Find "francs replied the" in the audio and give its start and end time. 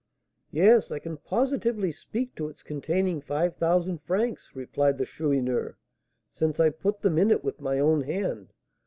4.01-5.05